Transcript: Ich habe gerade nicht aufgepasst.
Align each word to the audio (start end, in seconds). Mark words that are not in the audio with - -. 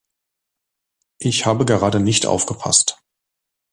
Ich 1.19 1.45
habe 1.45 1.63
gerade 1.63 1.99
nicht 1.99 2.25
aufgepasst. 2.25 2.97